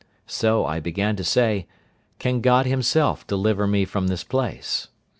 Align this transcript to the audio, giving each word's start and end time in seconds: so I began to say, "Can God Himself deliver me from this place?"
so 0.25 0.65
I 0.65 0.79
began 0.79 1.15
to 1.17 1.23
say, 1.23 1.67
"Can 2.17 2.41
God 2.41 2.65
Himself 2.65 3.27
deliver 3.27 3.67
me 3.67 3.85
from 3.85 4.07
this 4.07 4.23
place?" 4.23 4.87